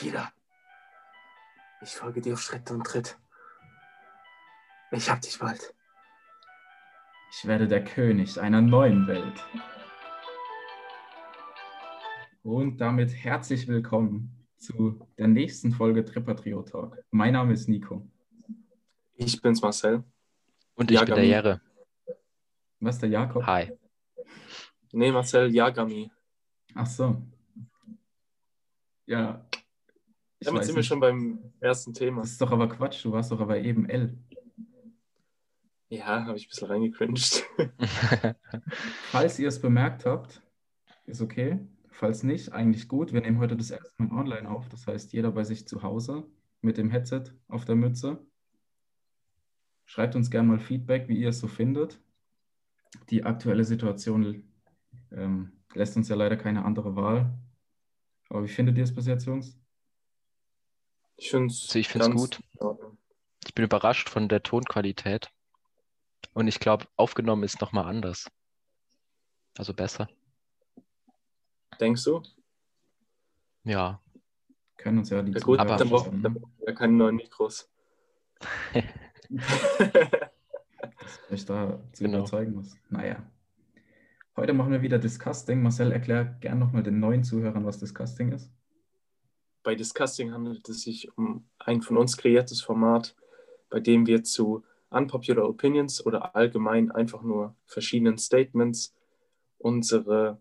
[0.00, 0.32] Kida,
[1.82, 3.18] ich folge dir auf Schritt und Tritt.
[4.92, 5.74] Ich hab dich bald.
[7.30, 9.44] Ich werde der König einer neuen Welt.
[12.42, 17.04] Und damit herzlich willkommen zu der nächsten Folge Tripatrio Talk.
[17.10, 18.08] Mein Name ist Nico.
[19.16, 20.02] Ich bin's Marcel.
[20.76, 21.26] Und ich bin der Yagami.
[21.26, 21.60] Jere.
[22.78, 23.46] Was ist der Jakob?
[23.46, 23.76] Hi.
[24.92, 26.10] Nee, Marcel Yagami.
[26.74, 27.22] Ach so.
[29.04, 29.44] Ja.
[30.40, 32.22] Damit sind wir schon beim ersten Thema.
[32.22, 34.16] Das ist doch aber Quatsch, du warst doch aber eben L.
[35.90, 37.44] Ja, habe ich ein bisschen reingecringed.
[39.10, 40.40] Falls ihr es bemerkt habt,
[41.06, 41.58] ist okay.
[41.90, 43.12] Falls nicht, eigentlich gut.
[43.12, 44.68] Wir nehmen heute das erste Mal online auf.
[44.68, 46.24] Das heißt, jeder bei sich zu Hause
[46.62, 48.24] mit dem Headset auf der Mütze.
[49.84, 52.00] Schreibt uns gerne mal Feedback, wie ihr es so findet.
[53.10, 54.44] Die aktuelle Situation
[55.10, 57.36] ähm, lässt uns ja leider keine andere Wahl.
[58.28, 59.58] Aber wie findet ihr es bis jetzt, Jungs?
[61.20, 62.40] Ich finde es Also ich find's gut.
[63.46, 65.30] Ich bin überrascht von der Tonqualität.
[66.32, 68.30] Und ich glaube, aufgenommen ist nochmal anders.
[69.58, 70.08] Also besser.
[71.78, 72.22] Denkst du?
[73.64, 74.00] Ja.
[74.78, 77.70] Können uns ja die Ja gut, Aber- dann brauchen dann brauchen wir keine neuen Mikros.
[79.28, 79.40] dass
[81.30, 82.18] ich da zu Genau.
[82.18, 82.76] überzeugen muss.
[82.88, 83.22] Naja.
[84.36, 85.62] Heute machen wir wieder Disgusting.
[85.62, 88.50] Marcel, erklär gern nochmal den neuen Zuhörern, was Disgusting ist.
[89.62, 93.14] Bei Disgusting handelt es sich um ein von uns kreiertes Format,
[93.68, 98.94] bei dem wir zu unpopular opinions oder allgemein einfach nur verschiedenen Statements
[99.58, 100.40] unsere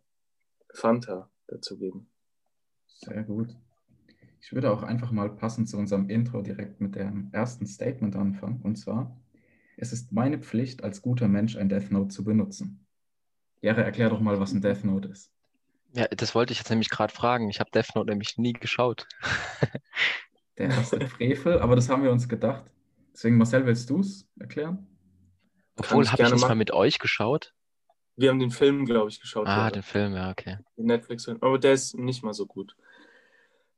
[0.74, 2.08] Fanta dazu geben.
[2.88, 3.56] Sehr gut.
[4.42, 8.62] Ich würde auch einfach mal passend zu unserem Intro direkt mit dem ersten Statement anfangen.
[8.64, 9.16] Und zwar,
[9.78, 12.86] es ist meine Pflicht, als guter Mensch ein Death Note zu benutzen.
[13.62, 15.32] Jere, erklär doch mal, was ein Death Note ist.
[15.94, 17.50] Ja, das wollte ich jetzt nämlich gerade fragen.
[17.50, 19.08] Ich habe Death Note nämlich nie geschaut.
[20.58, 22.66] Der erste Frevel, aber das haben wir uns gedacht.
[23.14, 24.88] Deswegen, Marcel, willst du es erklären?
[25.78, 27.54] Obwohl, ich habe ich nicht mal mit euch geschaut?
[28.18, 29.48] Wir haben den Film, glaube ich, geschaut.
[29.48, 29.72] Ah, ja.
[29.72, 30.58] den Film, ja, okay.
[30.78, 31.38] Den Netflix-Film.
[31.42, 32.76] Aber der ist nicht mal so gut.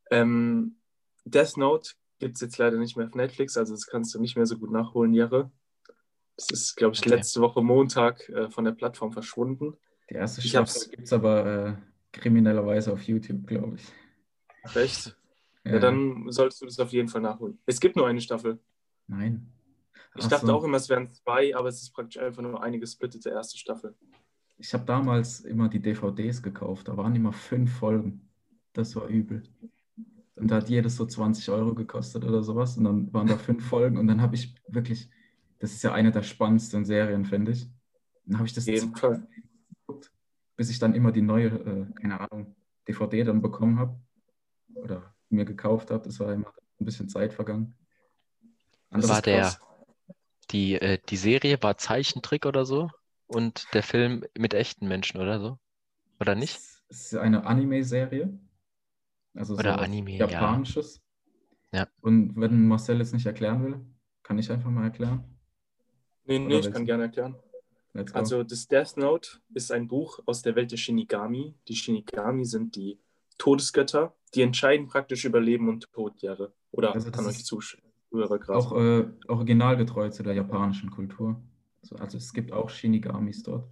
[0.09, 0.77] Ähm,
[1.25, 4.35] Death Note gibt es jetzt leider nicht mehr auf Netflix, also das kannst du nicht
[4.35, 5.51] mehr so gut nachholen, Jahre.
[6.35, 7.09] Das ist, glaube ich, Okay.
[7.09, 9.77] letzte Woche Montag äh, von der Plattform verschwunden.
[10.09, 14.75] Die erste Ich Staffel gibt es aber äh, kriminellerweise auf YouTube, glaube ich.
[14.75, 15.17] Recht?
[15.63, 15.79] Ja.
[15.79, 17.59] dann solltest du das auf jeden Fall nachholen.
[17.65, 18.59] Es gibt nur eine Staffel.
[19.07, 19.47] Nein.
[20.15, 20.53] Ich Ach dachte so.
[20.55, 23.95] auch immer, es wären zwei, aber es ist praktisch einfach nur eine gesplittete erste Staffel.
[24.57, 26.87] Ich habe damals immer die DVDs gekauft.
[26.87, 28.29] Da waren immer fünf Folgen.
[28.73, 29.43] Das war übel.
[30.35, 32.77] Und da hat jedes so 20 Euro gekostet oder sowas.
[32.77, 33.97] Und dann waren da fünf Folgen.
[33.97, 35.09] Und dann habe ich wirklich,
[35.59, 37.69] das ist ja eine der spannendsten Serien, finde ich.
[38.25, 39.27] Dann habe ich das jeden Fall.
[40.61, 42.55] Bis ich dann immer die neue, äh, keine Ahnung,
[42.87, 43.99] DVD dann bekommen habe.
[44.75, 46.03] Oder mir gekauft habe.
[46.05, 47.73] Das war immer ein bisschen Zeit vergangen.
[48.91, 49.57] Das War der,
[50.51, 52.91] die, äh, die Serie war Zeichentrick oder so?
[53.25, 55.57] Und der Film mit echten Menschen oder so?
[56.19, 56.57] Oder nicht?
[56.89, 58.37] Es ist eine Anime-Serie.
[59.33, 60.27] Also Oder so Anime, ja.
[60.27, 61.01] Japanisches.
[61.73, 61.87] Ja.
[62.01, 63.83] Und wenn Marcel jetzt nicht erklären will,
[64.21, 65.23] kann ich einfach mal erklären.
[66.25, 67.35] Nee, Oder nee, ich willst kann gerne erklären.
[68.13, 71.55] Also das Death Note ist ein Buch aus der Welt der Shinigami.
[71.67, 72.99] Die Shinigami sind die
[73.37, 76.53] Todesgötter, die entscheiden praktisch über Leben und Tod, Jahre.
[76.71, 77.77] Oder Also das an ist euch
[78.11, 78.53] gerade.
[78.53, 81.41] auch äh, originalgetreu zu der japanischen Kultur.
[81.81, 83.69] Also, also es gibt auch Shinigamis dort.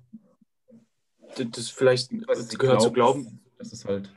[1.37, 3.39] Das, das vielleicht das gehört zu glauben, Glauben.
[3.57, 4.11] Dass es halt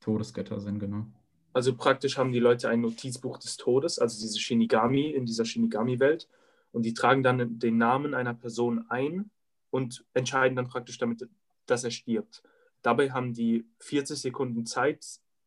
[0.00, 1.06] Todesgötter sind, genau.
[1.52, 6.28] Also praktisch haben die Leute ein Notizbuch des Todes, also diese Shinigami in dieser Shinigami-Welt.
[6.72, 9.30] Und die tragen dann den Namen einer Person ein
[9.70, 11.28] und entscheiden dann praktisch damit,
[11.66, 12.42] dass er stirbt.
[12.82, 15.04] Dabei haben die 40 Sekunden Zeit,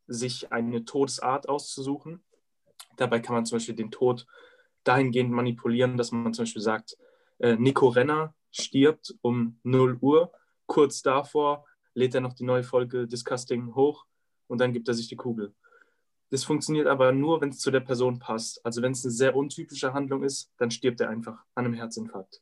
[0.08, 2.24] sich eine Todesart auszusuchen.
[2.98, 4.26] Dabei kann man zum Beispiel den Tod
[4.84, 6.98] dahingehend manipulieren, dass man zum Beispiel sagt,
[7.38, 10.32] äh, Nico Renner stirbt um 0 Uhr.
[10.66, 14.06] Kurz davor lädt er noch die neue Folge Disgusting hoch
[14.48, 15.54] und dann gibt er sich die Kugel.
[16.32, 18.64] Das funktioniert aber nur, wenn es zu der Person passt.
[18.66, 22.42] Also wenn es eine sehr untypische Handlung ist, dann stirbt er einfach an einem Herzinfarkt.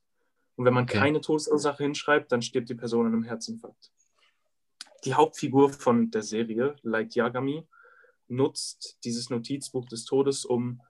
[0.57, 0.97] Und wenn man Okay.
[0.97, 3.91] keine Todesursache hinschreibt, dann stirbt die Person an einem Herzinfarkt.
[5.05, 7.65] Die Hauptfigur von der Serie, Light Yagami,
[8.27, 10.81] nutzt dieses Notizbuch des Todes, um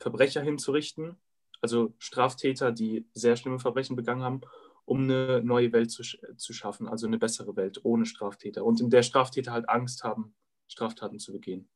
[0.00, 1.16] Verbrecher hinzurichten,
[1.60, 4.40] also Straftäter, die sehr schlimme Verbrechen begangen haben,
[4.86, 6.02] um eine neue Welt zu,
[6.36, 8.64] zu schaffen, also eine bessere Welt ohne Straftäter.
[8.64, 10.34] Und in der Straftäter halt Angst haben,
[10.68, 11.68] Straftaten zu begehen.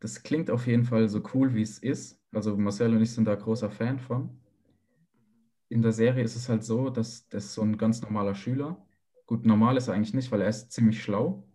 [0.00, 2.20] Das klingt auf jeden Fall so cool, wie es ist.
[2.32, 4.38] Also Marcel und ich sind da großer Fan von.
[5.68, 8.86] In der Serie ist es halt so, dass das so ein ganz normaler Schüler,
[9.26, 11.48] gut, normal ist er eigentlich nicht, weil er ist ziemlich schlau.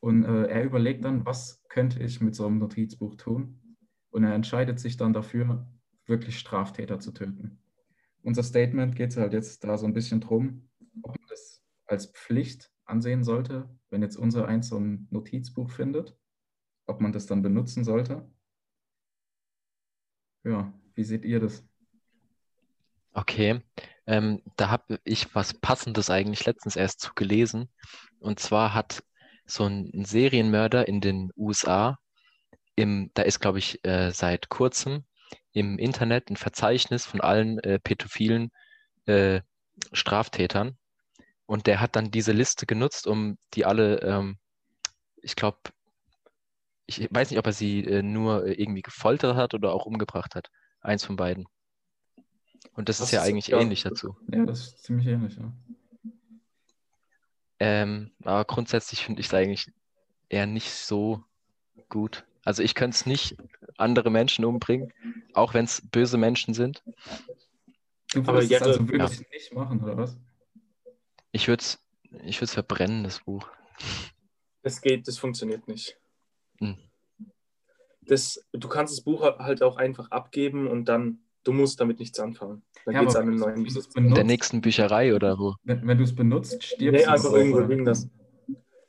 [0.00, 3.76] Und äh, er überlegt dann, was könnte ich mit so einem Notizbuch tun?
[4.10, 5.66] Und er entscheidet sich dann dafür,
[6.06, 7.58] wirklich Straftäter zu töten.
[8.22, 10.68] Unser Statement geht halt jetzt da so ein bisschen drum,
[11.02, 16.16] ob man das als Pflicht ansehen sollte, wenn jetzt unser eins so ein Notizbuch findet,
[16.86, 18.28] ob man das dann benutzen sollte.
[20.44, 21.64] Ja, wie seht ihr das?
[23.12, 23.62] Okay,
[24.06, 27.68] ähm, da habe ich was Passendes eigentlich letztens erst zu gelesen.
[28.18, 29.02] Und zwar hat
[29.46, 31.98] so ein Serienmörder in den USA,
[32.76, 35.04] im, da ist, glaube ich, äh, seit kurzem
[35.52, 38.50] im Internet ein Verzeichnis von allen äh, pädophilen
[39.06, 39.40] äh,
[39.92, 40.76] Straftätern.
[41.46, 44.38] Und der hat dann diese Liste genutzt, um die alle, ähm,
[45.22, 45.58] ich glaube,
[46.86, 50.34] ich weiß nicht, ob er sie äh, nur äh, irgendwie gefoltert hat oder auch umgebracht
[50.34, 50.50] hat.
[50.80, 51.46] Eins von beiden.
[52.74, 54.16] Und das, das ist ja ist eigentlich ja, ähnlich dazu.
[54.30, 55.52] Ja, das ist ziemlich ähnlich, ja.
[57.60, 59.72] Ähm, aber grundsätzlich finde ich es eigentlich
[60.28, 61.22] eher nicht so
[61.88, 62.24] gut.
[62.44, 63.36] Also ich könnte es nicht
[63.78, 64.92] andere Menschen umbringen,
[65.32, 66.82] auch wenn es böse Menschen sind.
[68.12, 69.26] Du würdest es also wirklich ja.
[69.32, 70.16] nicht machen, oder was?
[71.32, 71.80] Ich würde es
[72.22, 73.48] ich verbrennen, das Buch.
[74.62, 75.96] Das geht, das funktioniert nicht.
[76.64, 76.76] Hm.
[78.02, 82.20] Das, du kannst das Buch halt auch einfach abgeben und dann, du musst damit nichts
[82.20, 82.62] anfangen.
[82.84, 83.98] Dann ja, geht es an einen neuen Besitzer.
[83.98, 85.54] In der nächsten Bücherei oder wo?
[85.62, 87.10] Wenn, wenn du es benutzt, stirbst nee, du.
[87.10, 88.08] einfach irgendwo liegen das.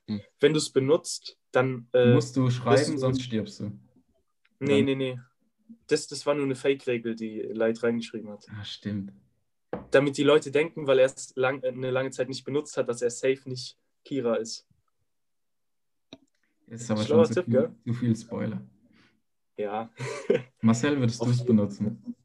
[0.07, 0.21] Hm.
[0.39, 1.87] Wenn du es benutzt, dann.
[1.93, 3.71] Äh, musst du schreiben, du, sonst stirbst du.
[4.59, 5.19] Nee, nee, nee.
[5.87, 8.45] Das, das war nur eine Fake-Regel, die Light reingeschrieben hat.
[8.49, 9.13] Ah, stimmt
[9.91, 13.01] damit die Leute denken, weil er es lang, eine lange Zeit nicht benutzt hat, dass
[13.01, 14.65] er safe nicht Kira ist.
[16.67, 18.61] Ist aber schon zu, Tipp, viel, zu viel Spoiler.
[19.57, 19.89] Ja.
[20.61, 22.15] Marcel, würdest du es benutzen?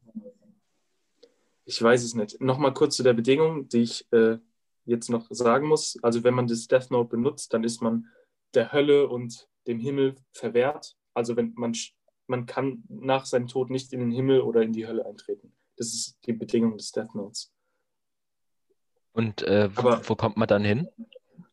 [1.65, 2.41] Ich weiß es nicht.
[2.41, 4.37] Nochmal kurz zu der Bedingung, die ich äh,
[4.85, 5.97] jetzt noch sagen muss.
[6.01, 8.07] Also wenn man das Death Note benutzt, dann ist man
[8.53, 10.97] der Hölle und dem Himmel verwehrt.
[11.13, 11.73] Also wenn man,
[12.27, 15.53] man kann nach seinem Tod nicht in den Himmel oder in die Hölle eintreten.
[15.77, 17.53] Das ist die Bedingung des Death Notes.
[19.13, 20.87] Und äh, Aber wo kommt man dann hin?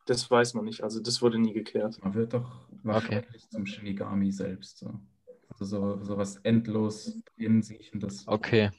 [0.07, 0.83] Das weiß man nicht.
[0.83, 2.03] Also das wurde nie geklärt.
[2.03, 3.49] Man wird doch wahrscheinlich okay.
[3.51, 4.79] zum Shinigami selbst.
[4.79, 5.01] So.
[5.49, 8.27] Also so, so was endlos hinsiechendes.
[8.27, 8.71] Okay.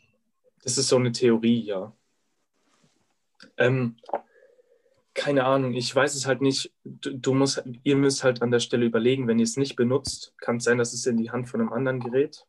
[0.63, 1.95] Das ist so eine Theorie, ja.
[3.57, 3.95] Ähm,
[5.13, 6.73] keine Ahnung, ich weiß es halt nicht.
[6.83, 10.33] Du, du, musst, ihr müsst halt an der Stelle überlegen, wenn ihr es nicht benutzt,
[10.37, 12.45] kann es sein, dass es in die Hand von einem anderen gerät.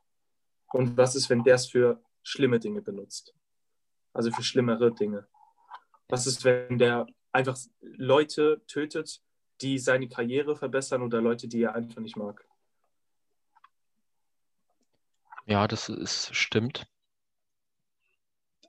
[0.72, 3.34] Und was ist, wenn der es für schlimme Dinge benutzt.
[4.12, 5.26] Also für schlimmere Dinge.
[6.08, 9.22] Was ist, wenn der einfach Leute tötet,
[9.62, 12.44] die seine Karriere verbessern oder Leute, die er einfach nicht mag?
[15.46, 16.86] Ja, das ist, stimmt.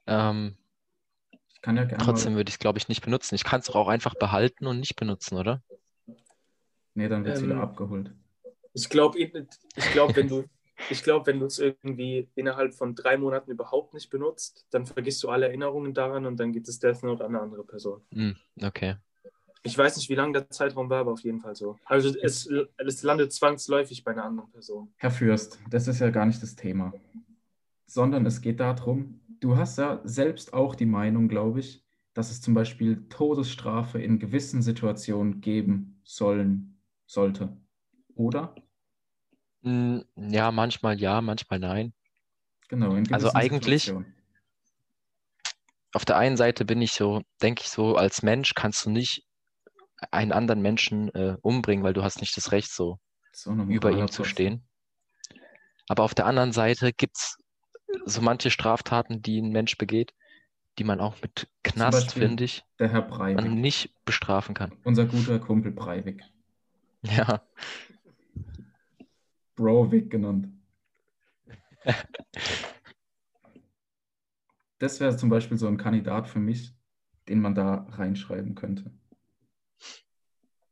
[0.08, 0.58] Ähm,
[1.54, 3.36] ich kann ja gerne trotzdem würde ich es, glaube ich, nicht benutzen.
[3.36, 5.62] Ich kann es auch einfach behalten und nicht benutzen, oder?
[6.96, 8.14] Nee, dann wird es ähm, wieder abgeholt.
[8.74, 10.46] Ich glaube, ich glaub, wenn du
[10.90, 15.22] ich glaube, wenn du es irgendwie innerhalb von drei Monaten überhaupt nicht benutzt, dann vergisst
[15.24, 18.02] du alle Erinnerungen daran und dann geht es Death Note an eine andere Person.
[18.12, 18.32] Mm,
[18.64, 18.96] okay.
[19.64, 21.78] Ich weiß nicht, wie lang der Zeitraum war, aber auf jeden Fall so.
[21.86, 24.92] Also es, es landet zwangsläufig bei einer anderen Person.
[24.98, 26.94] Herr Fürst, das ist ja gar nicht das Thema.
[27.86, 32.42] Sondern es geht darum, du hast ja selbst auch die Meinung, glaube ich, dass es
[32.42, 37.56] zum Beispiel Todesstrafe in gewissen Situationen geben sollen, sollte.
[38.16, 38.56] Oder?
[39.64, 41.94] Hm, ja, manchmal ja, manchmal nein.
[42.68, 44.16] Genau, in Also eigentlich, Situationen.
[45.94, 49.24] auf der einen Seite bin ich so, denke ich so, als Mensch kannst du nicht
[50.10, 53.00] einen anderen Menschen äh, umbringen, weil du hast nicht das Recht, so
[53.68, 54.68] über ihm zu stehen.
[55.88, 57.38] Aber auf der anderen Seite gibt es
[58.06, 60.14] so manche Straftaten, die ein Mensch begeht,
[60.80, 63.44] die man auch mit Knast, finde ich, der Herr Breivik.
[63.44, 64.74] man nicht bestrafen kann.
[64.84, 66.24] Unser guter Kumpel Breivik.
[67.04, 67.42] Ja,
[69.56, 70.48] Brovik genannt.
[74.80, 76.74] das wäre zum Beispiel so ein Kandidat für mich,
[77.28, 78.92] den man da reinschreiben könnte.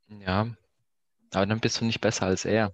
[0.10, 0.48] Ja,
[1.34, 2.74] aber dann bist du nicht besser als er.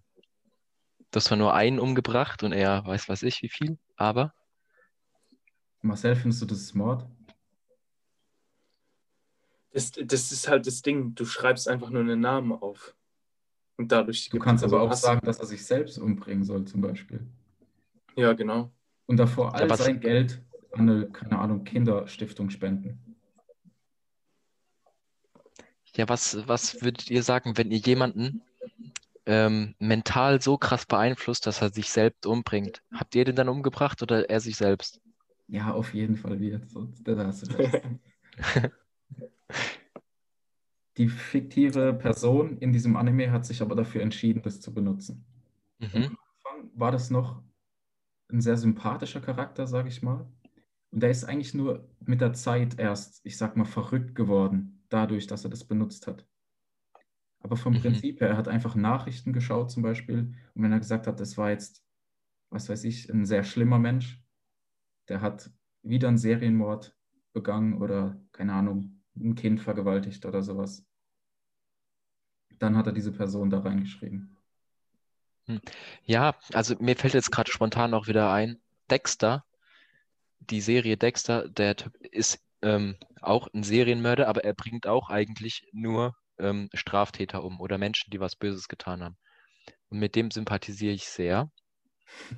[1.11, 4.33] Du hast zwar nur einen umgebracht und er weiß was ich wie viel, aber.
[5.81, 7.07] Marcel, findest du das smart?
[9.71, 12.95] Das, das ist halt das Ding, du schreibst einfach nur einen Namen auf.
[13.77, 17.27] Und dadurch du kannst aber auch sagen, dass er sich selbst umbringen soll, zum Beispiel.
[18.15, 18.71] Ja, genau.
[19.05, 23.04] Und davor all ja, sein Geld an eine, keine Ahnung, Kinderstiftung spenden.
[25.95, 28.41] Ja, was, was würdet ihr sagen, wenn ihr jemanden
[29.25, 32.83] ähm, mental so krass beeinflusst, dass er sich selbst umbringt?
[32.93, 34.99] Habt ihr den dann umgebracht oder er sich selbst?
[35.47, 36.59] Ja, auf jeden Fall wieder.
[37.03, 37.55] Da hast du
[40.97, 45.25] Die fiktive Person in diesem Anime hat sich aber dafür entschieden, das zu benutzen.
[45.79, 45.87] Mhm.
[45.93, 47.43] Am Anfang war das noch
[48.31, 50.25] ein sehr sympathischer Charakter, sage ich mal.
[50.91, 55.27] Und der ist eigentlich nur mit der Zeit erst, ich sag mal, verrückt geworden, dadurch,
[55.27, 56.25] dass er das benutzt hat.
[57.39, 57.81] Aber vom mhm.
[57.81, 60.33] Prinzip her, er hat einfach Nachrichten geschaut zum Beispiel.
[60.55, 61.83] Und wenn er gesagt hat, das war jetzt,
[62.49, 64.23] was weiß ich, ein sehr schlimmer Mensch,
[65.09, 65.51] der hat
[65.83, 66.95] wieder einen Serienmord
[67.33, 70.85] begangen oder, keine Ahnung, ein Kind vergewaltigt oder sowas.
[72.57, 74.37] Dann hat er diese Person da reingeschrieben.
[75.47, 75.59] Hm.
[76.05, 78.59] Ja, also mir fällt jetzt gerade spontan auch wieder ein,
[78.89, 79.45] Dexter,
[80.39, 85.67] die Serie Dexter, der Typ ist ähm, auch ein Serienmörder, aber er bringt auch eigentlich
[85.71, 89.17] nur ähm, Straftäter um oder Menschen, die was Böses getan haben.
[89.89, 91.49] Und mit dem sympathisiere ich sehr.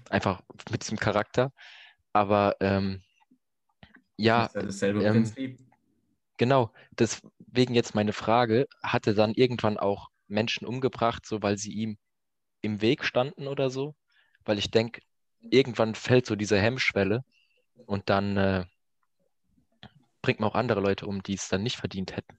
[0.09, 1.51] Einfach mit diesem Charakter.
[2.13, 3.01] Aber ähm,
[4.17, 5.59] ja, das ist ja dasselbe ähm, Prinzip.
[6.37, 11.71] Genau, deswegen jetzt meine Frage, hat er dann irgendwann auch Menschen umgebracht, so weil sie
[11.71, 11.97] ihm
[12.61, 13.95] im Weg standen oder so?
[14.43, 15.01] Weil ich denke,
[15.39, 17.23] irgendwann fällt so diese Hemmschwelle
[17.85, 18.65] und dann äh,
[20.27, 22.37] bringt man auch andere Leute um, die es dann nicht verdient hätten.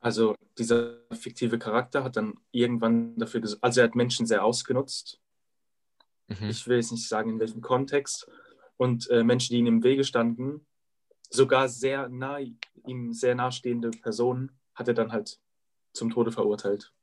[0.00, 5.20] Also dieser fiktive Charakter hat dann irgendwann dafür gesorgt, also er hat Menschen sehr ausgenutzt.
[6.28, 6.48] Mhm.
[6.48, 8.26] Ich will jetzt nicht sagen, in welchem Kontext.
[8.78, 10.66] Und äh, Menschen, die ihm im Wege standen,
[11.28, 12.38] sogar sehr nah,
[12.86, 15.38] ihm sehr nahestehende Personen, hat er dann halt
[15.92, 16.94] zum Tode verurteilt.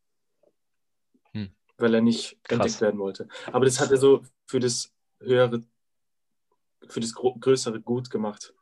[1.34, 1.52] Hm.
[1.78, 2.58] Weil er nicht Krass.
[2.58, 3.28] entdeckt werden wollte.
[3.52, 5.62] Aber das hat er so für das höhere,
[6.88, 8.56] für das größere Gut gemacht.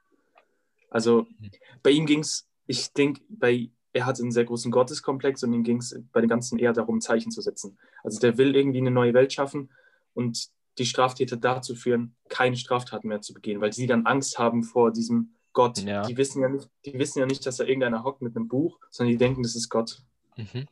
[0.89, 1.51] Also mhm.
[1.83, 5.63] bei ihm ging es, ich denke, bei er hat einen sehr großen Gotteskomplex und ihm
[5.63, 7.77] ging es bei den ganzen eher darum, Zeichen zu setzen.
[8.03, 9.71] Also der will irgendwie eine neue Welt schaffen
[10.13, 14.63] und die Straftäter dazu führen, keine Straftaten mehr zu begehen, weil sie dann Angst haben
[14.63, 15.79] vor diesem Gott.
[15.79, 16.03] Ja.
[16.03, 18.79] Die, wissen ja nicht, die wissen ja nicht, dass da irgendeiner hockt mit einem Buch,
[18.89, 20.03] sondern die denken, das ist Gott.
[20.37, 20.67] Mhm.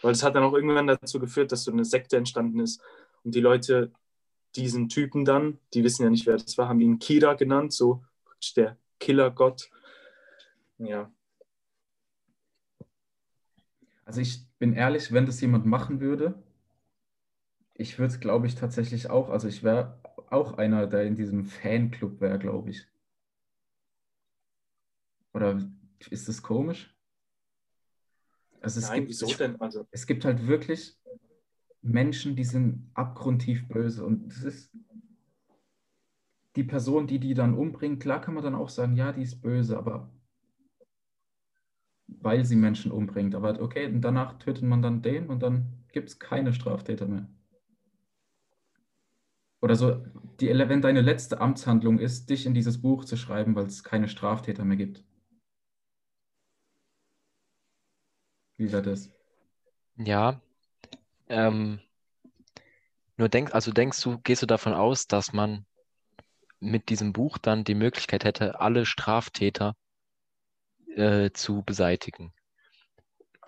[0.00, 2.80] Weil es hat dann auch irgendwann dazu geführt, dass so eine Sekte entstanden ist
[3.22, 3.92] und die Leute
[4.56, 8.02] diesen Typen dann, die wissen ja nicht, wer das war, haben ihn Kira genannt, so
[8.56, 9.68] der Killergott.
[10.78, 11.12] Ja.
[14.04, 16.40] Also ich bin ehrlich, wenn das jemand machen würde,
[17.74, 21.46] ich würde es, glaube ich, tatsächlich auch, also ich wäre auch einer, der in diesem
[21.46, 22.86] Fanclub wäre, glaube ich.
[25.34, 25.60] Oder
[26.10, 26.96] ist das komisch?
[28.60, 29.60] Also es, Nein, gibt, wieso denn?
[29.60, 30.96] Also es gibt halt wirklich
[31.80, 34.70] Menschen, die sind abgrundtief böse und das ist
[36.56, 39.40] die Person, die die dann umbringt, klar kann man dann auch sagen, ja, die ist
[39.40, 40.10] böse, aber
[42.20, 43.34] weil sie Menschen umbringt.
[43.34, 47.26] Aber okay, und danach tötet man dann den und dann gibt es keine Straftäter mehr.
[49.60, 50.04] Oder so,
[50.40, 54.08] die, wenn deine letzte Amtshandlung ist, dich in dieses Buch zu schreiben, weil es keine
[54.08, 55.04] Straftäter mehr gibt.
[58.56, 59.10] Wie wäre das?
[59.96, 60.40] Ja.
[61.28, 61.80] Ähm,
[63.16, 65.64] nur denk, also denkst du, gehst du davon aus, dass man
[66.62, 69.74] mit diesem Buch dann die Möglichkeit hätte, alle Straftäter
[70.96, 72.32] äh, zu beseitigen.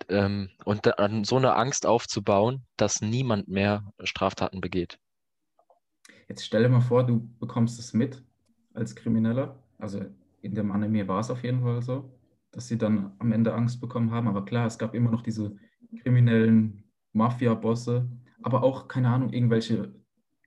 [0.09, 4.99] Ähm, und dann so eine Angst aufzubauen, dass niemand mehr Straftaten begeht.
[6.27, 8.23] Jetzt stell dir mal vor, du bekommst es mit
[8.73, 9.63] als Krimineller.
[9.77, 10.03] Also
[10.41, 12.11] in dem Anime war es auf jeden Fall so,
[12.51, 14.27] dass sie dann am Ende Angst bekommen haben.
[14.27, 15.55] Aber klar, es gab immer noch diese
[16.01, 18.09] kriminellen Mafia-Bosse,
[18.43, 19.93] aber auch, keine Ahnung, irgendwelche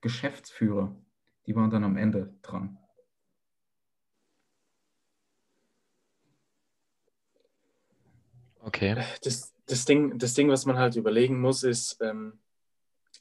[0.01, 0.95] Geschäftsführer,
[1.49, 2.77] die waren dann am Ende dran.
[8.59, 9.03] Okay.
[9.23, 12.37] Das, das, Ding, das Ding, was man halt überlegen muss, ist, ähm,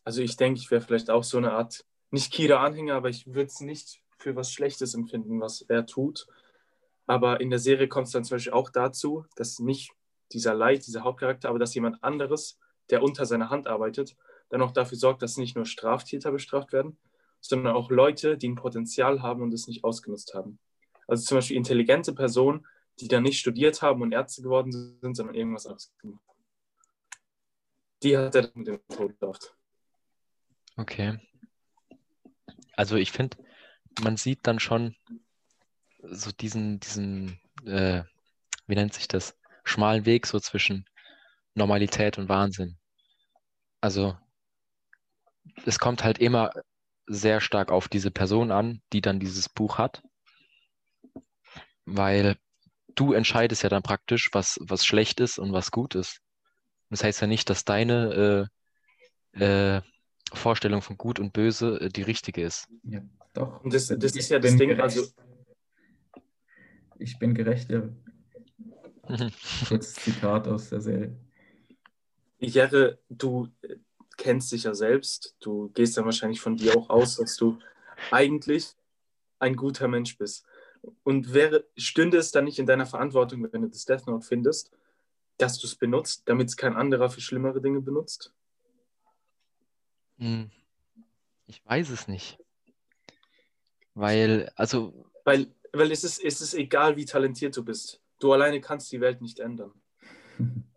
[0.05, 3.47] also ich denke, ich wäre vielleicht auch so eine Art, nicht Kira-Anhänger, aber ich würde
[3.47, 6.27] es nicht für was Schlechtes empfinden, was er tut.
[7.07, 9.93] Aber in der Serie kommt es dann zum Beispiel auch dazu, dass nicht
[10.33, 12.59] dieser Leid, dieser Hauptcharakter, aber dass jemand anderes,
[12.91, 14.17] der unter seiner Hand arbeitet,
[14.51, 16.99] dann auch dafür sorgt, dass nicht nur Straftäter bestraft werden,
[17.41, 20.59] sondern auch Leute, die ein Potenzial haben und es nicht ausgenutzt haben.
[21.07, 22.67] Also zum Beispiel intelligente Personen,
[23.01, 26.39] die dann nicht studiert haben und Ärzte geworden sind, sondern irgendwas anderes gemacht haben.
[28.03, 29.55] Die hat er mit dem Tod gedacht.
[30.77, 31.19] Okay.
[32.77, 33.37] Also ich finde,
[34.03, 34.95] man sieht dann schon
[36.03, 38.05] so diesen, diesen, äh,
[38.67, 40.89] wie nennt sich das, schmalen Weg so zwischen
[41.55, 42.79] Normalität und Wahnsinn.
[43.81, 44.17] Also
[45.67, 46.53] es kommt halt immer
[47.09, 50.03] sehr stark auf diese Person an, die dann dieses Buch hat,
[51.85, 52.37] weil
[52.95, 56.21] du entscheidest ja dann praktisch, was, was schlecht ist und was gut ist.
[56.91, 58.49] Das heißt ja nicht, dass deine
[59.35, 59.83] äh, äh,
[60.33, 62.69] Vorstellung von gut und böse äh, die richtige ist.
[62.85, 63.01] Ja,
[63.35, 63.63] doch.
[63.63, 64.83] Und das, das ist ja das Ding, gerecht.
[64.83, 65.07] also.
[66.99, 67.89] Ich bin gerecht, ja.
[69.69, 71.17] Kurzes Zitat aus der Serie.
[72.41, 73.49] Jere, du
[74.19, 75.35] kennst dich ja selbst.
[75.41, 77.59] Du gehst dann wahrscheinlich von dir auch aus, dass du
[78.11, 78.75] eigentlich
[79.39, 80.45] ein guter Mensch bist.
[81.03, 84.71] Und wäre, stünde es dann nicht in deiner Verantwortung, wenn du das Death Note findest,
[85.39, 88.33] dass du es benutzt, damit es kein anderer für schlimmere Dinge benutzt?
[90.19, 90.51] Hm.
[91.47, 92.39] Ich weiß es nicht.
[93.95, 95.11] Weil, also.
[95.25, 98.01] Weil, weil es, ist, es ist egal, wie talentiert du bist.
[98.21, 99.73] Du alleine kannst die Welt nicht ändern.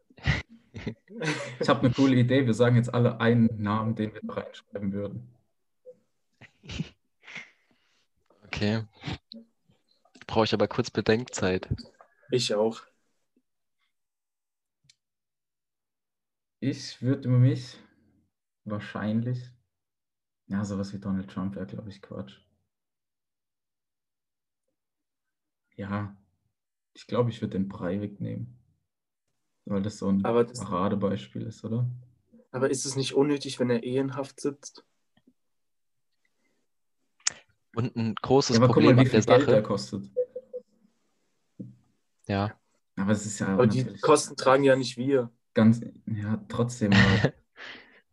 [1.59, 2.45] Ich habe eine coole Idee.
[2.45, 5.27] Wir sagen jetzt alle einen Namen, den wir reinschreiben würden.
[8.45, 8.85] Okay.
[10.27, 11.67] Brauche ich aber kurz Bedenkzeit.
[12.29, 12.81] Ich auch.
[16.59, 17.77] Ich würde über mich
[18.65, 19.49] wahrscheinlich,
[20.47, 22.39] ja, sowas wie Donald Trump wäre, glaube ich, Quatsch.
[25.75, 26.15] Ja,
[26.93, 28.60] ich glaube, ich würde den Breivik nehmen.
[29.65, 31.89] Weil das so ein Aber das- Paradebeispiel ist, oder?
[32.51, 34.83] Aber ist es nicht unnötig, wenn er ehrenhaft sitzt?
[37.73, 39.63] Und ein großes Ja, aber guck Problem mal, wie viel Geld der Sache.
[39.63, 40.09] kostet.
[42.27, 42.53] Ja,
[42.97, 45.31] Aber es ist ja Aber die Kosten tragen ja nicht wir.
[45.53, 46.91] ganz, ja, trotzdem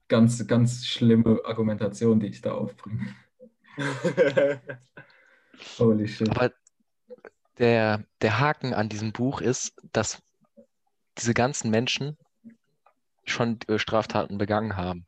[0.09, 3.14] ganz, ganz schlimme Argumentation, die ich da aufbringe.
[5.78, 6.28] Holy shit.
[6.31, 6.52] aber
[7.59, 10.23] der, der Haken an diesem Buch ist, dass
[11.18, 12.16] diese ganzen Menschen
[13.25, 15.06] schon äh, Straftaten begangen haben.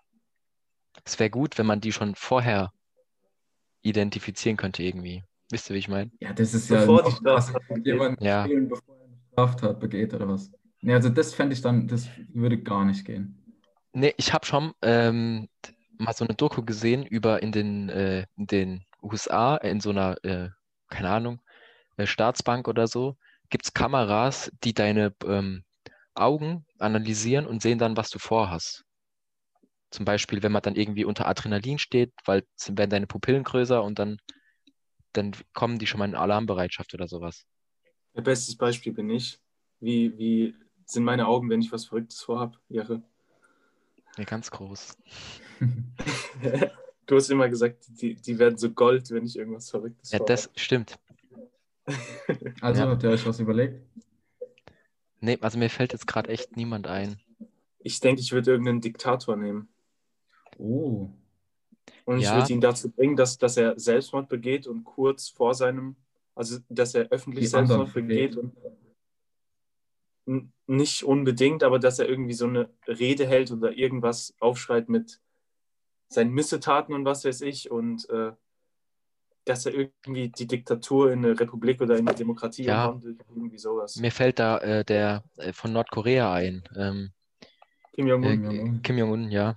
[1.04, 2.72] Es wäre gut, wenn man die schon vorher
[3.82, 5.24] identifizieren könnte irgendwie.
[5.50, 6.10] Wisst ihr, wie ich meine?
[6.20, 7.48] Ja, das ist ja Bevor die noch krass.
[7.48, 7.86] Straftat.
[7.86, 8.44] Jemand Ja.
[8.44, 10.50] spielen, bevor er eine Straftat begeht oder was?
[10.82, 13.36] Nee, also das fände ich dann, das würde gar nicht gehen.
[13.92, 15.48] Nee, ich habe schon ähm,
[15.98, 20.16] mal so eine Doku gesehen über in den, äh, in den USA, in so einer,
[20.24, 20.48] äh,
[20.88, 21.40] keine Ahnung,
[21.96, 23.16] äh, Staatsbank oder so,
[23.50, 25.64] gibt es Kameras, die deine ähm,
[26.20, 28.84] Augen analysieren und sehen dann, was du vorhast.
[29.90, 33.98] Zum Beispiel, wenn man dann irgendwie unter Adrenalin steht, weil werden deine Pupillen größer und
[33.98, 34.18] dann,
[35.12, 37.44] dann kommen die schon mal in Alarmbereitschaft oder sowas.
[38.14, 39.38] Mein bestes Beispiel bin ich.
[39.80, 40.54] Wie, wie
[40.84, 43.02] sind meine Augen, wenn ich was Verrücktes vorhab, Jere?
[44.18, 44.96] Ja, ganz groß.
[47.06, 50.28] Du hast immer gesagt, die, die werden so gold, wenn ich irgendwas Verrücktes Ja, vorhab.
[50.28, 50.96] das stimmt.
[52.60, 52.88] Also Ja.
[52.88, 53.82] habt ihr euch was überlegt?
[55.20, 57.20] Nee, also mir fällt jetzt gerade echt niemand ein.
[57.78, 59.68] Ich denke, ich würde irgendeinen Diktator nehmen.
[60.58, 61.10] Oh,
[62.04, 62.36] Und ich Ja.
[62.36, 65.96] würde ihn dazu bringen, dass, dass er Selbstmord begeht und kurz vor seinem,
[66.34, 68.54] also dass er öffentlich Die Selbstmord begeht und
[70.66, 75.20] nicht unbedingt, aber dass er irgendwie so eine Rede hält oder irgendwas aufschreit mit
[76.08, 78.32] seinen Missetaten und was weiß ich und äh,
[79.44, 82.86] dass er irgendwie die Diktatur in eine Republik oder in eine Demokratie Ja.
[82.86, 83.96] umwandelt, irgendwie sowas.
[83.96, 86.62] Mir fällt da äh, der äh, von Nordkorea ein.
[86.76, 87.12] Ähm,
[87.94, 88.44] Kim äh, Jong-un.
[88.44, 88.82] Jong-un.
[88.82, 89.56] Kim Jong-un, ja.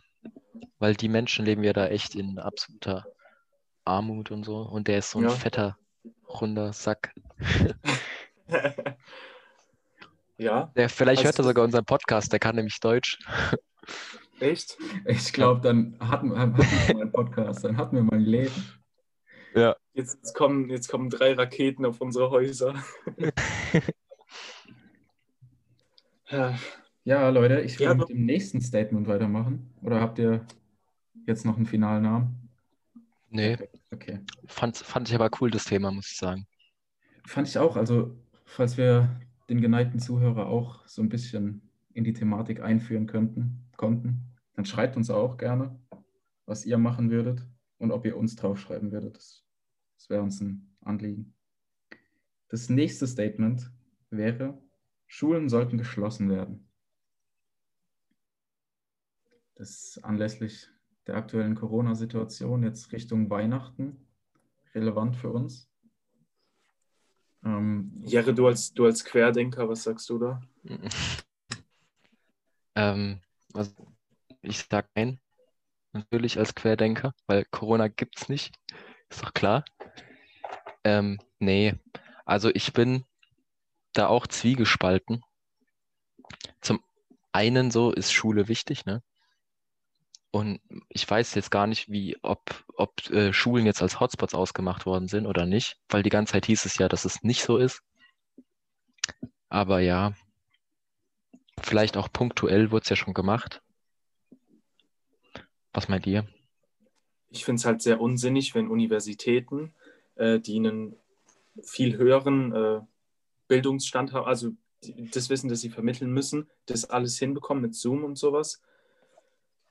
[0.80, 3.06] Weil die Menschen leben ja da echt in absoluter
[3.86, 4.58] Armut und so.
[4.58, 5.30] Und der ist so ein Ja.
[5.30, 5.78] fetter,
[6.28, 7.14] runder Sack.
[10.38, 13.20] ja, Der, vielleicht Also hört er sogar unseren Podcast, der kann nämlich Deutsch.
[14.40, 14.78] echt?
[15.06, 18.54] ich glaube, dann hatten, hatten wir mal einen Podcast, dann hatten wir mal ein Leben.
[19.56, 19.76] Ja.
[19.94, 22.76] Jetzt, jetzt, kommen, jetzt kommen drei Raketen auf unsere Häuser.
[27.04, 29.72] ja, Leute, ich will Ja, mit dem nächsten Statement weitermachen.
[29.82, 30.46] Oder habt ihr
[31.28, 32.50] jetzt noch einen finalen Namen?
[33.30, 33.58] Nee,
[33.92, 34.20] Okay.
[34.48, 36.48] fand, fand ich aber cool, das Thema, muss ich sagen.
[37.26, 42.14] Fand ich auch, also falls wir den geneigten Zuhörer auch so ein bisschen in die
[42.14, 45.80] Thematik einführen könnten, konnten, dann schreibt uns auch gerne,
[46.46, 49.16] was ihr machen würdet und ob ihr uns draufschreiben würdet.
[49.16, 49.43] Das,
[50.04, 51.34] das wäre uns ein Anliegen.
[52.50, 53.72] Das nächste Statement
[54.10, 54.62] wäre,
[55.08, 56.70] Schulen sollten geschlossen werden.
[59.56, 60.68] Das ist anlässlich
[61.08, 64.06] der aktuellen Corona-Situation jetzt Richtung Weihnachten
[64.76, 65.72] relevant für uns.
[67.46, 70.42] Ähm, Jere, du als, du als Querdenker, was sagst du da?
[72.76, 73.22] Ähm,
[73.54, 73.72] also
[74.42, 75.20] ich sag nein,
[75.92, 78.56] natürlich als Querdenker, weil Corona gibt's nicht,
[79.10, 79.64] ist doch klar.
[80.84, 81.76] Ähm, nee,
[82.26, 83.06] also ich bin
[83.94, 85.24] da auch zwiegespalten.
[86.62, 86.84] Zum
[87.32, 89.04] einen so ist Schule wichtig, ne?
[90.32, 94.88] Und ich weiß jetzt gar nicht, wie, ob, ob äh, Schulen jetzt als Hotspots ausgemacht
[94.88, 97.58] worden sind oder nicht, weil die ganze Zeit hieß es ja, dass es nicht so
[97.58, 97.84] ist.
[99.48, 100.14] Aber ja,
[101.62, 103.62] vielleicht auch punktuell wurde es ja schon gemacht.
[105.72, 106.28] Was meint ihr?
[107.30, 109.76] Ich finde es halt sehr unsinnig, wenn Universitäten,
[110.18, 110.96] die einen
[111.62, 112.82] viel höheren äh,
[113.48, 114.52] Bildungsstand haben, also
[115.14, 118.62] das Wissen, das sie vermitteln müssen, das alles hinbekommen mit Zoom und sowas.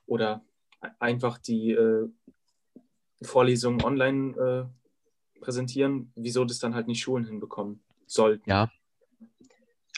[0.05, 0.43] Oder
[0.99, 2.09] einfach die äh,
[3.21, 4.69] Vorlesungen online
[5.35, 8.49] äh, präsentieren, wieso das dann halt nicht Schulen hinbekommen sollten.
[8.49, 8.71] Ja.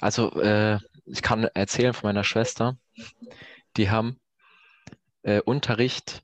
[0.02, 2.78] Also äh, ich kann erzählen von meiner Schwester,
[3.78, 4.20] die haben
[5.24, 6.24] äh, Unterricht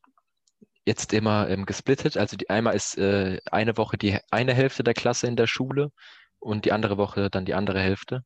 [0.92, 2.18] jetzt immer ähm, gesplittet.
[2.18, 5.92] Also die einmal ist äh, eine Woche die eine Hälfte der Klasse in der Schule
[6.40, 8.24] und die andere Woche dann die andere Hälfte.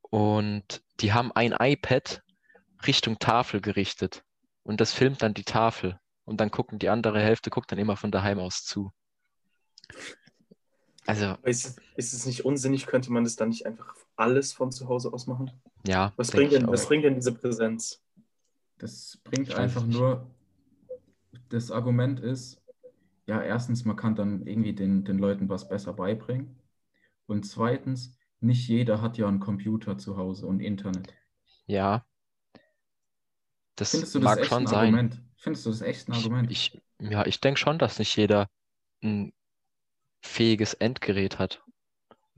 [0.00, 2.22] Und die haben ein iPad
[2.86, 4.22] Richtung Tafel gerichtet
[4.62, 7.96] und das filmt dann die Tafel und dann gucken die andere Hälfte guckt dann immer
[7.96, 8.92] von daheim aus zu.
[11.04, 12.86] Also ist, ist es nicht unsinnig?
[12.86, 15.50] Könnte man das dann nicht einfach alles von zu Hause aus machen?
[15.84, 16.12] Ja.
[16.16, 18.00] Was bringt denn, was bringt denn diese Präsenz?
[18.78, 20.30] Das bringt einfach nur,
[21.52, 22.62] das Argument ist,
[23.26, 26.58] ja, erstens, man kann dann irgendwie den, den Leuten was besser beibringen.
[27.26, 31.14] Und zweitens, nicht jeder hat ja einen Computer zu Hause und Internet.
[31.66, 32.04] Ja.
[33.76, 34.94] Das Findest du das mag echt schon ein sein.
[34.94, 35.22] Argument?
[35.36, 36.50] Findest du das echt ein Argument?
[36.50, 38.48] Ich, ich, ja, ich denke schon, dass nicht jeder
[39.02, 39.32] ein
[40.22, 41.62] fähiges Endgerät hat.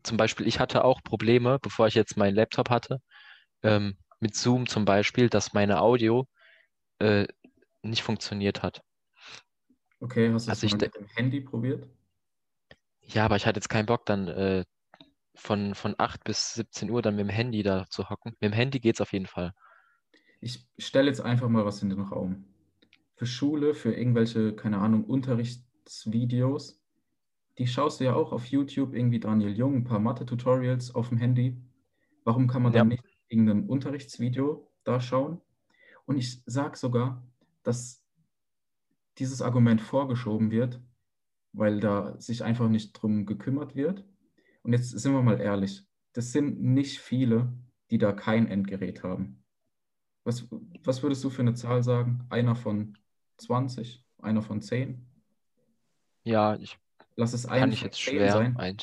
[0.02, 3.00] Zum Beispiel, ich hatte auch Probleme, bevor ich jetzt meinen Laptop hatte,
[3.62, 6.26] ähm, mit Zoom zum Beispiel, dass meine Audio
[6.98, 7.26] äh,
[7.82, 8.82] nicht funktioniert hat.
[10.04, 11.88] Okay, hast du es also mit dem Handy probiert?
[13.00, 14.64] Ja, aber ich hatte jetzt keinen Bock, dann äh,
[15.34, 18.32] von, von 8 bis 17 Uhr dann mit dem Handy da zu hocken.
[18.38, 19.54] Mit dem Handy geht es auf jeden Fall.
[20.42, 22.44] Ich stelle jetzt einfach mal was in den Raum.
[23.14, 26.82] Für Schule, für irgendwelche, keine Ahnung, Unterrichtsvideos,
[27.56, 31.16] die schaust du ja auch auf YouTube, irgendwie Daniel Jung, ein paar Mathe-Tutorials auf dem
[31.16, 31.56] Handy.
[32.24, 32.80] Warum kann man ja.
[32.80, 35.40] dann nicht irgendein Unterrichtsvideo da schauen?
[36.04, 37.26] Und ich sage sogar,
[37.62, 38.03] dass
[39.18, 40.80] dieses Argument vorgeschoben wird,
[41.52, 44.04] weil da sich einfach nicht drum gekümmert wird.
[44.62, 47.52] Und jetzt sind wir mal ehrlich, das sind nicht viele,
[47.90, 49.44] die da kein Endgerät haben.
[50.24, 50.48] Was,
[50.82, 52.26] was würdest du für eine Zahl sagen?
[52.30, 52.96] Einer von
[53.38, 54.04] 20?
[54.18, 55.06] Einer von 10?
[56.22, 56.78] Ja, ich
[57.16, 58.56] Lass es kann ich jetzt schwer sein.
[58.56, 58.76] Ein,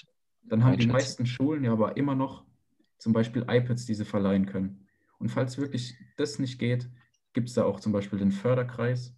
[0.43, 2.45] Dann haben die meisten Schulen ja aber immer noch
[2.97, 4.87] zum Beispiel iPads, die sie verleihen können.
[5.19, 6.89] Und falls wirklich das nicht geht,
[7.33, 9.15] gibt es da auch zum Beispiel den Förderkreis,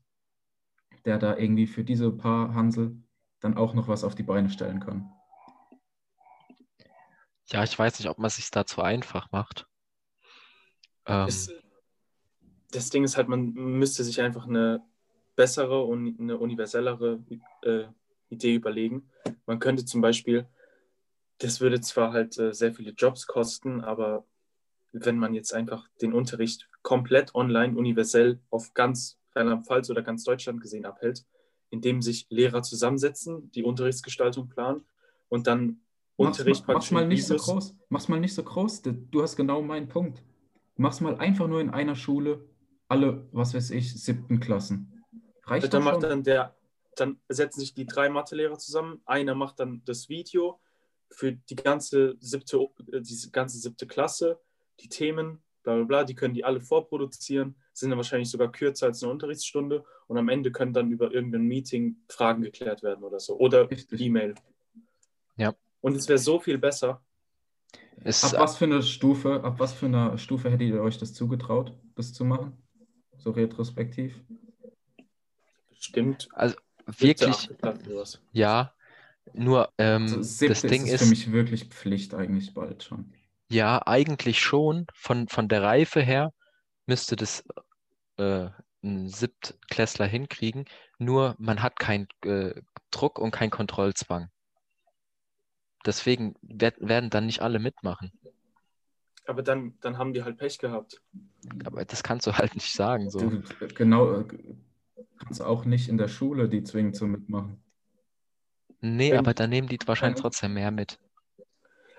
[1.06, 2.98] der da irgendwie für diese paar Hansel
[3.40, 5.12] dann auch noch was auf die Beine stellen kann.
[7.48, 9.68] Ja, ich weiß nicht, ob man es sich da zu einfach macht.
[11.06, 11.52] Ähm, es,
[12.72, 14.82] das Ding ist halt, man müsste sich einfach eine
[15.36, 17.20] bessere und eine universellere
[17.62, 17.86] äh,
[18.30, 19.10] Idee überlegen.
[19.46, 20.48] Man könnte zum Beispiel,
[21.40, 24.26] das würde zwar halt äh, sehr viele Jobs kosten, aber
[24.92, 30.62] wenn man jetzt einfach den Unterricht komplett online, universell auf ganz Rheinland-Pfalz oder ganz Deutschland
[30.62, 31.26] gesehen abhält,
[31.70, 34.84] indem sich Lehrer zusammensetzen, die Unterrichtsgestaltung planen
[35.30, 35.82] und dann
[36.18, 37.76] mach's Unterricht mal, mach's mal nicht so groß.
[37.90, 38.84] Mach's mal nicht so groß.
[38.84, 40.24] Du hast genau meinen Punkt.
[40.76, 42.48] Mach's mal einfach nur in einer Schule
[42.88, 45.04] alle, was weiß ich, siebten Klassen.
[45.46, 46.56] Reicht dann macht dann der,
[46.96, 49.02] dann setzen sich die drei Mathelehrer zusammen.
[49.06, 50.60] Einer macht dann das Video
[51.10, 54.40] für die ganze siebte, äh, diese ganze siebte Klasse
[54.80, 58.88] die Themen, bla bla bla, die können die alle vorproduzieren, sind dann wahrscheinlich sogar kürzer
[58.88, 63.20] als eine Unterrichtsstunde und am Ende können dann über irgendein Meeting Fragen geklärt werden oder
[63.20, 63.38] so.
[63.38, 64.36] Oder E-Mail.
[65.38, 65.54] Ja.
[65.82, 67.02] Und es wäre so viel besser.
[68.04, 71.14] Es, ab was für eine Stufe, ab was für einer Stufe hättet ihr euch das
[71.14, 72.58] zugetraut, das zu machen?
[73.18, 74.22] So retrospektiv?
[75.74, 76.28] Stimmt.
[76.34, 76.56] Also
[76.86, 77.50] wirklich.
[78.32, 78.74] Ja,
[79.34, 83.14] nur ähm, also das Ding ist, ist für mich wirklich Pflicht eigentlich bald schon.
[83.50, 84.88] Ja, eigentlich schon.
[84.94, 86.34] Von, von der Reife her
[86.86, 87.44] müsste das
[88.18, 88.50] äh,
[88.84, 90.66] ein Siebtklässler hinkriegen.
[91.00, 94.30] Nur man hat keinen äh, Druck und keinen Kontrollzwang.
[95.86, 98.12] Deswegen werd, werden dann nicht alle mitmachen.
[99.26, 101.02] Aber dann, dann haben die halt Pech gehabt.
[101.66, 103.10] Aber das kannst du halt nicht sagen.
[103.10, 103.20] So.
[103.20, 103.44] Du,
[103.74, 104.26] genau, äh,
[105.18, 107.64] kannst du auch nicht in der Schule die zwingen zu mitmachen.
[108.82, 111.00] Nee, Wenn, aber dann nehmen die wahrscheinlich trotzdem mehr mit.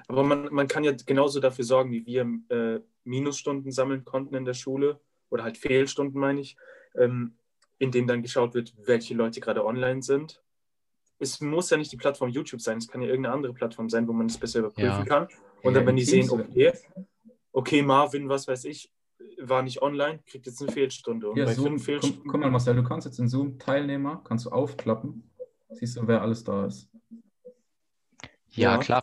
[0.08, 4.44] Aber man, man kann ja genauso dafür sorgen, wie wir äh, Minusstunden sammeln konnten in
[4.44, 6.56] der Schule oder halt Fehlstunden, meine ich,
[6.96, 7.36] ähm,
[7.78, 10.42] indem dann geschaut wird, welche Leute gerade online sind.
[11.18, 14.06] Es muss ja nicht die Plattform YouTube sein, es kann ja irgendeine andere Plattform sein,
[14.06, 15.04] wo man es besser überprüfen ja.
[15.04, 15.28] kann.
[15.62, 16.72] Und ja, dann, wenn die sehen, okay,
[17.52, 18.90] okay, Marvin, was weiß ich,
[19.40, 21.30] war nicht online, kriegt jetzt eine Fehlstunde.
[21.30, 24.46] Und ja, Zoom, Fehlstunden guck, guck mal, Marcel, du kannst jetzt in Zoom Teilnehmer, kannst
[24.46, 25.30] du aufklappen,
[25.70, 26.90] siehst du, wer alles da ist.
[28.50, 28.78] Ja, ja.
[28.78, 29.02] klar,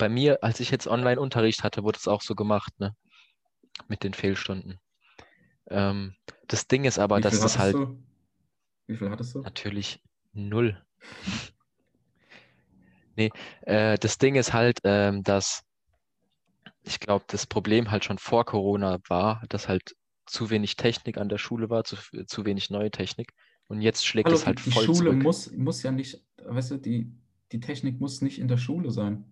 [0.00, 2.96] bei, mir, als ich jetzt Online-Unterricht hatte, wurde es auch so gemacht, ne?
[3.86, 4.80] Mit den Fehlstunden.
[5.68, 6.14] Ähm,
[6.48, 7.74] das Ding ist aber, dass das halt.
[7.74, 8.02] Du?
[8.86, 9.42] Wie viel hattest du?
[9.42, 10.82] Natürlich null.
[13.16, 13.30] nee,
[13.62, 15.62] äh, das Ding ist halt, ähm, dass
[16.82, 19.94] ich glaube, das Problem halt schon vor Corona war, dass halt
[20.26, 23.34] zu wenig Technik an der Schule war, zu, zu wenig neue Technik.
[23.66, 25.22] Und jetzt schlägt Hallo, es halt die, die voll Schule zurück.
[25.22, 27.12] muss, muss ja nicht, weißt du, die,
[27.52, 29.24] die Technik muss nicht in der Schule sein.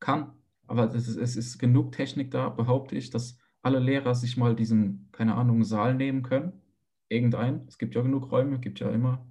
[0.00, 0.32] Kann.
[0.66, 4.54] Aber es ist, es ist genug Technik da, behaupte ich, dass alle Lehrer sich mal
[4.54, 6.60] diesen, keine Ahnung, Saal nehmen können.
[7.08, 7.66] Irgendein.
[7.68, 9.24] Es gibt ja genug Räume, gibt ja immer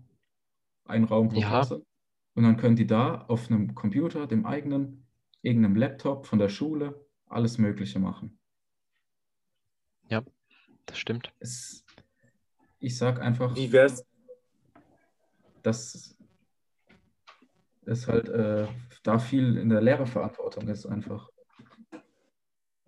[0.86, 1.50] einen Raum pro Ja.
[1.50, 1.86] Klasse.
[2.36, 5.08] Und dann können die da auf einem Computer, dem eigenen,
[5.42, 8.38] irgendeinem Laptop von der Schule, alles Mögliche machen.
[10.86, 11.34] Das stimmt.
[11.40, 11.84] Es,
[12.80, 14.06] ich sage einfach, Wie wäre es,
[15.64, 16.15] dass
[17.86, 18.68] es halt äh,
[19.04, 21.30] da viel in der Lehrerverantwortung ist einfach.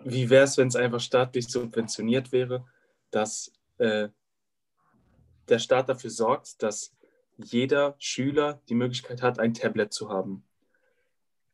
[0.03, 2.65] wie wär's, wenn es einfach staatlich subventioniert wäre,
[3.11, 4.09] dass äh,
[5.49, 6.95] der Staat dafür sorgt, dass
[7.37, 10.43] jeder Schüler die Möglichkeit hat, ein Tablet zu haben.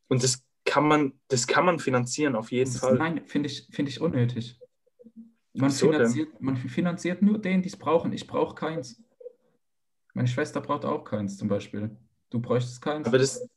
[0.07, 2.95] Und das kann man, das kann man finanzieren, auf jeden ist, Fall.
[2.95, 4.59] nein, finde ich, finde ich unnötig.
[5.53, 5.77] Man denn?
[5.77, 8.11] finanziert, man finanziert nur den, die es brauchen.
[8.13, 9.01] Ich brauche keins.
[10.13, 11.95] Meine Schwester braucht auch keins zum Beispiel.
[12.33, 13.05] Du bräuchtest keins.
[13.05, 13.47] Aber das.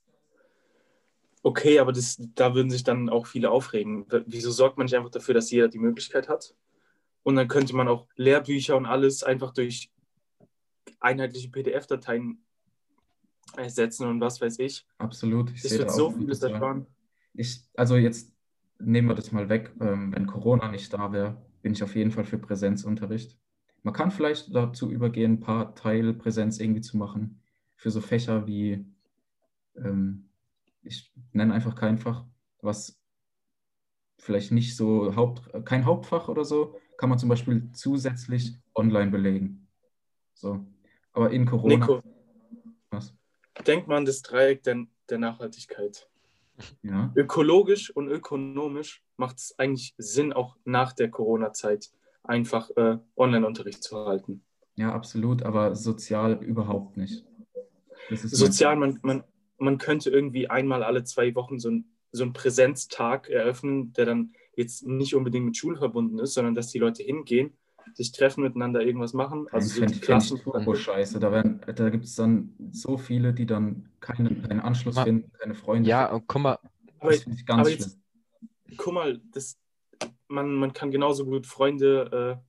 [1.43, 4.05] Okay, aber das, da würden sich dann auch viele aufregen.
[4.27, 6.55] Wieso sorgt man nicht einfach dafür, dass jeder die Möglichkeit hat?
[7.23, 9.91] Und dann könnte man auch Lehrbücher und alles einfach durch
[11.01, 12.45] einheitliche PDF-Dateien
[13.57, 14.87] ersetzen und was weiß ich.
[14.99, 15.51] Absolut.
[15.53, 16.87] Ich Das sehe wird so vieles ersparen.
[17.33, 18.31] Ich, also jetzt
[18.79, 19.73] nehmen wir das mal weg.
[19.81, 23.39] Ähm, wenn Corona nicht da wäre, bin ich auf jeden Fall für Präsenzunterricht.
[23.83, 27.41] Man kann vielleicht dazu übergehen, ein paar Teilpräsenz irgendwie zu machen.
[27.77, 28.85] Für so Fächer wie,
[29.77, 30.29] ähm,
[30.83, 32.25] ich nenne einfach kein Fach,
[32.61, 32.99] was
[34.19, 39.69] vielleicht nicht so Haupt, kein Hauptfach oder so, kann man zum Beispiel zusätzlich online belegen.
[40.35, 40.67] So.
[41.12, 41.77] Aber in Corona.
[41.77, 42.03] Nico,
[42.91, 43.15] Was?
[43.67, 46.09] denk mal an das Dreieck der, der Nachhaltigkeit.
[46.83, 47.12] Ja.
[47.15, 51.91] Ökologisch und ökonomisch macht es eigentlich Sinn, auch nach der Corona-Zeit
[52.23, 54.43] einfach äh, Online-Unterricht zu halten.
[54.75, 57.25] ja, absolut, aber sozial überhaupt nicht.
[58.11, 59.25] Sozial, man, man,
[59.59, 64.33] man könnte irgendwie einmal alle zwei Wochen so, ein, so einen Präsenztag eröffnen, der dann
[64.57, 67.53] jetzt nicht unbedingt mit Schule verbunden ist, sondern dass die Leute hingehen,
[67.95, 69.47] sich treffen, miteinander irgendwas machen.
[69.53, 70.38] Also so die Klassen.
[70.38, 71.19] turbo scheiße.
[71.21, 75.55] Da, werden- da gibt es dann so viele, die dann keinen, keinen Anschluss finden, keine
[75.55, 75.88] Freunde.
[75.88, 76.25] Ja, finden.
[76.27, 76.59] guck mal,
[76.99, 77.81] Aber, das finde ich ganz aber schlimm.
[78.69, 79.59] jetzt, guck mal, das,
[80.29, 82.45] man, man kann genauso gut Freunde, äh,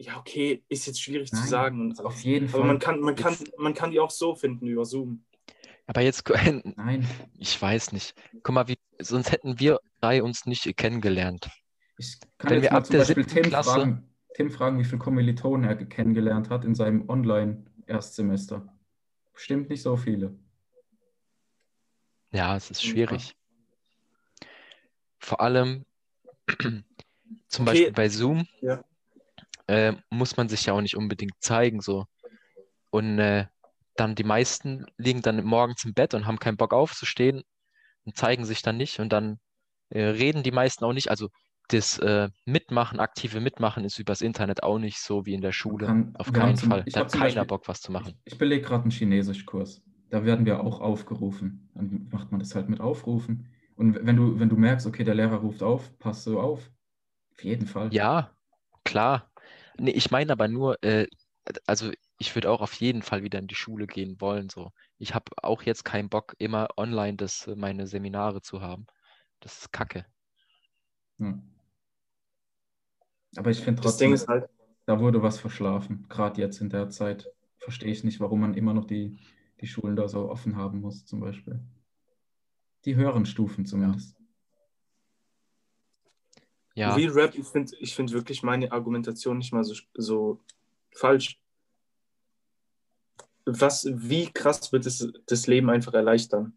[0.00, 1.80] ja, okay, ist jetzt schwierig Nein, zu sagen.
[1.82, 2.66] Und auf jeden aber Fall.
[2.66, 5.24] man kann, man, kann, man kann die auch so finden über Zoom.
[5.86, 6.24] aber jetzt,
[6.76, 7.06] Nein,
[7.38, 8.14] ich weiß nicht.
[8.42, 11.50] Guck mal, wie, sonst hätten wir drei uns nicht kennengelernt.
[11.98, 14.78] ich kann Wenn jetzt wir mal ab zum der Beispiel Tim Klasse- fragen, Tim fragen,
[14.78, 18.72] wie viele Kommilitonen er kennengelernt hat in seinem Online-Erstsemester.
[19.34, 20.34] Bestimmt nicht so viele.
[22.32, 23.34] Ja, es ist schwierig.
[25.18, 25.84] Vor allem
[26.48, 27.64] zum Okay.
[27.64, 28.82] Beispiel bei Zoom Ja.
[29.70, 32.06] Äh, muss man sich ja auch nicht unbedingt zeigen so.
[32.90, 33.46] Und äh,
[33.96, 37.42] dann die meisten liegen dann morgens im Bett und haben keinen Bock aufzustehen
[38.04, 39.38] und zeigen sich dann nicht und dann
[39.90, 41.10] äh, reden die meisten auch nicht.
[41.10, 41.28] Also
[41.68, 45.86] das äh, Mitmachen, aktive Mitmachen ist übers Internet auch nicht so wie in der Schule.
[45.86, 46.84] kann- Auf keinen zum- Fall.
[46.86, 48.14] Da hat keiner Beispiel- Bock, was zu machen.
[48.24, 49.82] Ich, ich belege gerade einen Chinesischkurs.
[50.08, 51.70] Da werden wir auch aufgerufen.
[51.74, 53.48] Dann macht man das halt mit Aufrufen.
[53.76, 56.70] Und wenn du, wenn du merkst, okay, der Lehrer ruft auf, passt so auf.
[57.32, 57.94] Auf jeden Fall.
[57.94, 58.30] Ja,
[58.84, 59.29] klar.
[59.78, 61.06] Nee, ich meine aber nur, äh,
[61.66, 64.48] also ich würde auch auf jeden Fall wieder in die Schule gehen wollen.
[64.48, 64.72] So.
[64.98, 68.86] Ich habe auch jetzt keinen Bock, immer online das, äh, meine Seminare zu haben.
[69.40, 70.04] Das ist Kacke.
[71.18, 71.38] Ja.
[73.36, 74.50] Aber ich finde Das Ding trotzdem, ist halt,
[74.86, 76.06] da wurde was verschlafen.
[76.08, 77.28] Gerade jetzt in der Zeit
[77.58, 79.18] verstehe ich nicht, warum man immer noch die,
[79.60, 81.60] die Schulen da so offen haben muss, zum Beispiel.
[82.84, 84.19] Die höheren Stufen zumindest.
[86.80, 90.40] Ja, Real Rap, ich finde ich find wirklich meine Argumentation nicht mal so, so
[90.92, 91.38] falsch.
[93.44, 96.54] Was, wie krass wird es das Leben einfach erleichtern?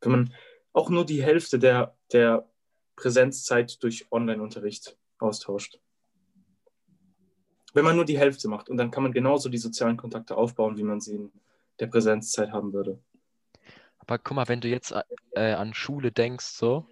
[0.00, 0.34] Wenn man
[0.72, 2.48] auch nur die Hälfte der, der
[2.96, 5.78] Präsenzzeit durch Online-Unterricht austauscht.
[7.74, 10.78] Wenn man nur die Hälfte macht und dann kann man genauso die sozialen Kontakte aufbauen,
[10.78, 11.32] wie man sie in
[11.78, 12.98] der Präsenzzeit haben würde.
[13.98, 14.94] aber guck mal, wenn du jetzt
[15.32, 16.86] äh, an Schule denkst, so,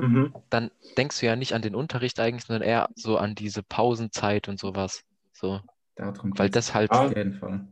[0.00, 0.34] Mhm.
[0.50, 4.48] dann denkst du ja nicht an den Unterricht eigentlich, sondern eher so an diese Pausenzeit
[4.48, 5.02] und sowas.
[5.32, 5.60] So,
[5.96, 7.66] Darum weil das halt, Ah, auf jeden Fall.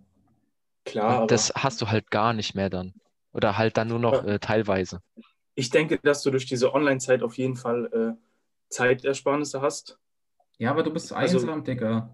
[0.85, 2.95] Klar, das hast du halt gar nicht mehr dann.
[3.33, 5.01] Oder halt dann nur noch äh, teilweise.
[5.55, 8.23] ich denke, dass du durch diese Online-Zeit auf jeden Fall äh,
[8.71, 9.99] Zeitersparnisse hast.
[10.59, 12.11] Ja, aber du bist Also- einsam, Digga.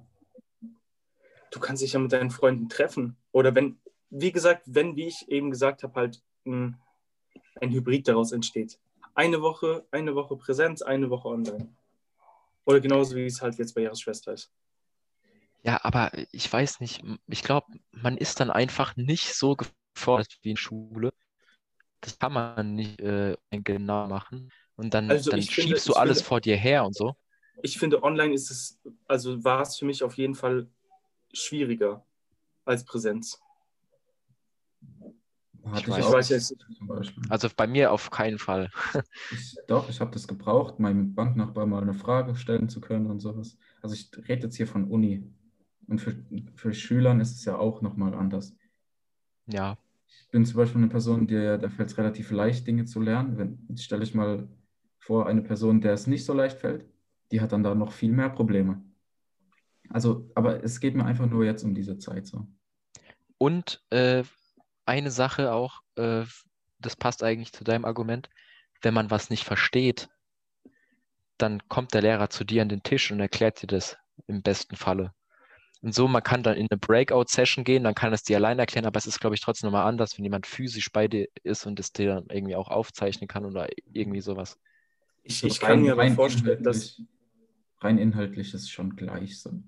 [1.51, 3.17] du kannst dich ja mit deinen Freunden treffen.
[3.33, 3.79] Oder wenn,
[4.11, 6.77] wie gesagt, wenn, wie ich eben gesagt habe, halt ein,
[7.61, 8.79] ein Hybrid daraus entsteht.
[9.15, 11.75] Eine Woche, eine Woche Präsenz, eine Woche online.
[12.65, 14.51] Oder genauso wie es halt jetzt bei ihrer Schwester ist.
[15.63, 20.51] Ja, aber ich weiß nicht, ich glaube, man ist dann einfach nicht so gefordert wie
[20.51, 21.13] in Schule.
[22.01, 24.51] Das kann man nicht äh, genau machen.
[24.77, 27.15] Und dann, Also dann ich finde- schiebst du alles finde- vor dir her und so.
[27.63, 30.69] Ich finde, online ist es, also war es für mich auf jeden Fall
[31.33, 32.05] schwieriger
[32.65, 33.41] als Präsenz.
[35.73, 37.23] Hatte weiß auch weiß jetzt Beispiel.
[37.31, 38.71] Also bei mir auf keinen Fall.
[39.31, 43.21] Ich, doch, ich habe das gebraucht, meinem Banknachbar mal eine Frage stellen zu können und
[43.21, 43.57] sowas.
[43.83, 45.25] Also ich rede jetzt hier von Uni.
[45.87, 46.15] Und für,
[46.55, 48.57] für Schülern ist es ja auch nochmal anders.
[49.47, 53.01] Ja, Ich bin zum Beispiel eine Person, der, der fällt es relativ leicht, Dinge zu
[53.01, 53.39] lernen.
[53.39, 54.49] Wenn, jetzt stelle ich mal
[54.99, 56.87] vor, eine Person, der es nicht so leicht fällt,
[57.31, 58.83] die hat dann da noch viel mehr Probleme.
[59.91, 62.47] Also, aber es geht mir einfach nur jetzt um diese Zeit so.
[63.39, 64.25] Und äh,
[64.87, 66.25] eine Sache auch, äh,
[66.79, 68.29] das passt eigentlich zu deinem Argument,
[68.83, 70.09] wenn man was nicht versteht,
[71.39, 74.77] dann kommt der Lehrer zu dir an den Tisch und erklärt dir das im besten
[74.77, 75.13] Falle.
[75.83, 78.87] Und so, man kann dann in eine Breakout-Session gehen, dann kann es dir allein erklären,
[78.87, 81.79] aber es ist, glaube ich, trotzdem nochmal anders, wenn jemand physisch bei dir ist und
[81.79, 84.59] es dir dann irgendwie auch aufzeichnen kann oder irgendwie sowas.
[85.25, 87.03] Ich, So ich kann mir aber vorstellen, dass
[87.81, 89.63] rein inhaltlich ist es schon gleich so.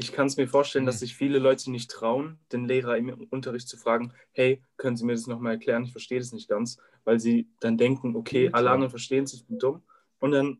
[0.00, 1.00] Ich kann es mir vorstellen, dass Mhm.
[1.00, 5.12] sich viele Leute nicht trauen, den Lehrer im Unterricht zu fragen, hey, können Sie mir
[5.12, 5.84] das nochmal erklären?
[5.84, 9.46] Ich verstehe das nicht ganz, weil sie dann denken, okay, alle anderen verstehen es, ich
[9.46, 9.82] bin dumm.
[10.18, 10.58] Und dann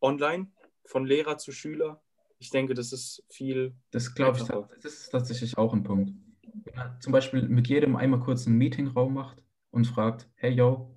[0.00, 0.46] online
[0.84, 2.00] von Lehrer zu Schüler,
[2.38, 3.74] ich denke, das ist viel.
[3.90, 4.44] Das glaube ich,
[4.82, 6.12] das ist tatsächlich auch ein Punkt.
[6.64, 10.94] Wenn er zum Beispiel mit jedem einmal kurz einen Meetingraum macht und fragt, hey yo,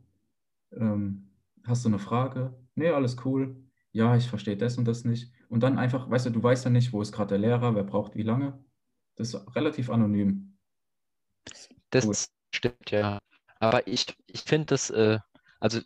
[0.74, 1.30] ähm,
[1.64, 2.54] hast du eine Frage?
[2.76, 3.56] Nee, alles cool.
[3.92, 5.32] Ja, ich verstehe das und das nicht.
[5.50, 7.84] Und dann einfach, weißt du, du weißt ja nicht, wo ist gerade der Lehrer, wer
[7.84, 8.64] braucht wie lange.
[9.16, 10.58] Das ist relativ anonym.
[11.90, 12.16] Das Cool.
[12.54, 13.20] stimmt, ja.
[13.60, 15.20] Aber ich, ich finde das, äh,
[15.60, 15.80] also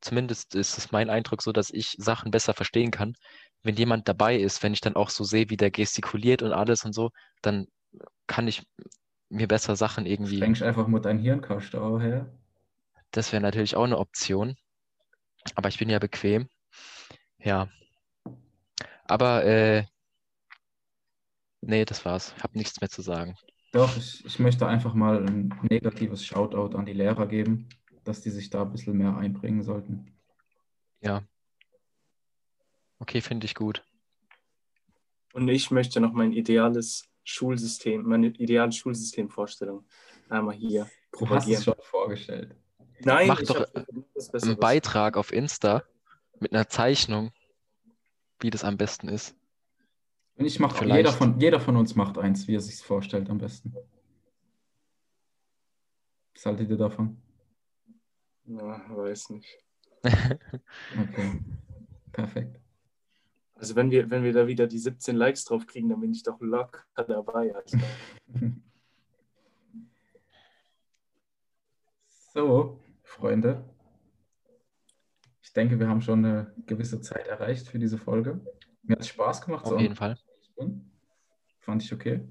[0.00, 3.14] zumindest ist es mein Eindruck so, dass ich Sachen besser verstehen kann,
[3.62, 6.84] wenn jemand dabei ist, wenn ich dann auch so sehe, wie der gestikuliert und alles
[6.84, 7.10] und so,
[7.42, 7.66] dann
[8.26, 8.64] kann ich
[9.30, 12.32] mir besser Sachen irgendwie, Denkst einfach mit deinem Hirnkasten auch her.
[13.10, 14.56] das wäre natürlich auch eine Option.
[15.56, 16.48] Aber ich bin ja bequem.
[17.38, 17.68] Ja.
[19.08, 19.84] Aber, äh,
[21.60, 22.34] nee, das war's.
[22.36, 23.36] Ich habe nichts mehr zu sagen.
[23.72, 27.68] Doch, ich, ich möchte einfach mal ein negatives Shoutout an die Lehrer geben,
[28.04, 30.12] dass die sich da ein bisschen mehr einbringen sollten.
[31.00, 31.22] Ja.
[32.98, 33.84] Okay, finde ich gut.
[35.34, 39.84] Und ich möchte noch mein ideales Schulsystem, meine ideale Schulsystemvorstellung
[40.30, 41.62] einmal hier Du hast es propagieren.
[41.62, 42.56] schon vorgestellt.
[43.00, 44.56] Nein, Mach ich doch, hab Einen.
[44.58, 45.82] Beitrag auf Insta
[46.40, 47.32] mit einer Zeichnung,
[48.40, 49.36] wie das am besten ist.
[50.36, 50.96] Und ich mache Vielleicht.
[50.98, 53.74] jeder von, jeder von uns macht eins, wie er sich vorstellt am besten.
[56.34, 57.16] Was haltet ihr davon?
[58.44, 59.58] Ja, weiß nicht.
[61.00, 61.40] Okay.
[62.12, 62.60] Perfekt.
[63.54, 66.22] Also wenn wir, wenn wir da wieder die 17 Likes drauf kriegen, dann bin ich
[66.22, 67.54] doch locker dabei.
[67.54, 67.78] Also.
[72.32, 73.64] So, Freunde.
[75.56, 78.44] Ich denke, wir haben schon eine gewisse Zeit erreicht für diese Folge.
[78.82, 79.64] Mir hat es Spaß gemacht.
[79.64, 80.18] Auf jeden Fall.
[81.60, 82.28] Fand ich okay.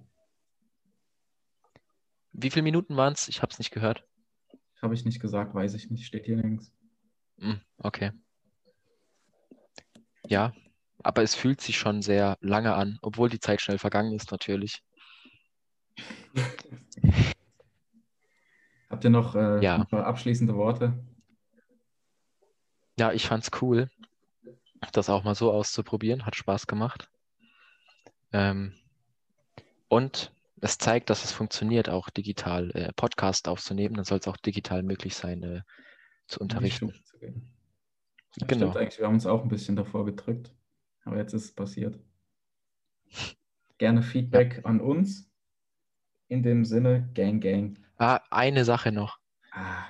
[2.33, 3.27] Wie viele Minuten waren es?
[3.27, 4.07] Ich habe es nicht gehört.
[4.79, 6.05] Habe ich nicht gesagt, weiß ich nicht.
[6.05, 6.71] Steht hier nirgends.
[7.39, 8.11] Hm, okay.
[10.27, 10.53] Ja,
[11.01, 14.83] aber es fühlt sich schon sehr lange an, obwohl die Zeit schnell vergangen ist, natürlich.
[18.87, 19.77] Habt ihr noch äh, Ja.
[19.77, 20.93] ein paar abschließende Worte?
[22.97, 23.89] Ja, ich fand's cool,
[24.91, 26.25] das auch mal so auszuprobieren.
[26.25, 27.09] Hat Spaß gemacht.
[28.31, 28.73] Ähm,
[29.87, 30.31] und
[30.61, 33.95] es zeigt, dass es funktioniert, auch digital äh, Podcast aufzunehmen.
[33.95, 35.61] Dann soll es auch digital möglich sein, äh,
[36.27, 36.93] zu unterrichten.
[37.21, 37.29] Ja,
[38.47, 38.71] Genau.
[38.71, 40.53] Stimmt eigentlich, wir haben uns auch ein bisschen davor gedrückt.
[41.05, 41.97] Aber jetzt ist es passiert.
[43.77, 45.29] Gerne Feedback an uns.
[46.27, 47.77] In dem Sinne, Gang, Gang.
[47.97, 49.19] Ah, eine Sache noch.
[49.51, 49.85] Ah,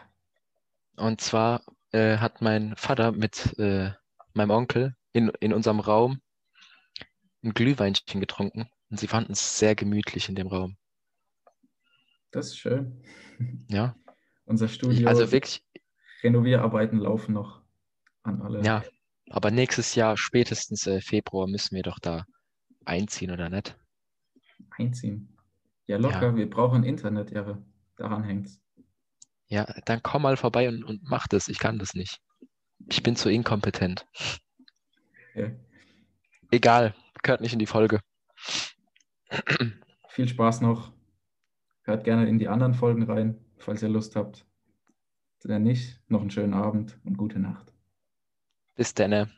[0.98, 1.64] Und zwar
[1.96, 3.92] äh, hat mein Vater mit äh,
[4.34, 6.20] meinem Onkel in, in unserem Raum
[7.44, 10.78] ein Glühweinchen getrunken und sie fanden es sehr gemütlich in dem Raum.
[12.32, 13.02] das ist schön.
[13.70, 13.96] Ja,
[14.46, 15.64] Unser Studio, also wirklich,
[16.22, 17.62] Renovierarbeiten laufen noch
[18.24, 18.64] an alle.
[18.64, 18.84] ja.
[19.32, 22.26] Aber nächstes Jahr, spätestens äh, Februar, müssen wir doch da
[22.86, 23.76] einziehen, oder nicht?
[24.78, 25.36] Einziehen.
[25.88, 27.66] Ja, locker, wir brauchen Internet, Ehre.
[27.96, 28.62] Daran hängt's.
[29.48, 31.48] Ja, dann komm mal vorbei und, und mach das.
[31.48, 32.20] Ich kann das nicht.
[32.90, 34.06] Ich bin zu inkompetent.
[35.32, 35.56] Okay.
[36.52, 38.00] Egal, gehört nicht in die Folge.
[40.10, 40.94] Viel Spaß noch.
[41.84, 44.46] Hört gerne in die anderen Folgen rein, falls ihr Lust habt.
[45.44, 47.72] Wenn nicht, noch einen schönen Abend und gute Nacht.
[48.76, 49.32] Bis dann.